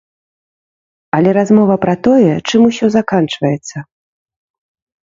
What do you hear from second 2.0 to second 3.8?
тое, чым усё заканчваецца.